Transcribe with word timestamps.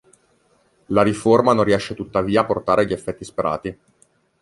La 0.87 1.03
riforma 1.03 1.53
non 1.53 1.63
riesce 1.63 1.93
tuttavia 1.93 2.41
a 2.41 2.45
portare 2.45 2.87
gli 2.87 2.91
effetti 2.91 3.23
sperati. 3.23 3.79